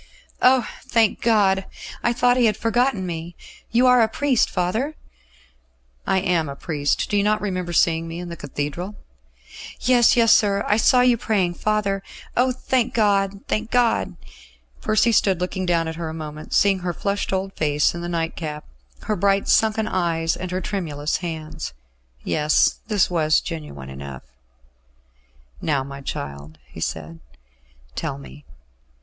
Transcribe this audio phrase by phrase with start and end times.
[0.41, 0.67] "Oh!
[0.81, 1.65] thank God!
[2.01, 3.35] I thought He had forgotten me.
[3.69, 4.95] You are a priest, father?"
[6.07, 7.07] "I am a priest.
[7.07, 8.95] Do you not remember seeing me in the Cathedral?"
[9.79, 12.01] "Yes, yes, sir; I saw you praying, father.
[12.35, 12.51] Oh!
[12.51, 14.15] thank God, thank God!"
[14.81, 18.09] Percy stood looking down at her a moment, seeing her flushed old face in the
[18.09, 18.65] nightcap,
[19.03, 21.73] her bright sunken eyes and her tremulous hands.
[22.23, 24.23] Yes; this was genuine enough.
[25.61, 27.19] "Now, my child," he said,
[27.93, 28.45] "tell me."